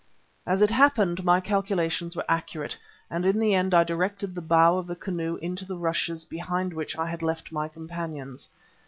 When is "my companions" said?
7.51-8.49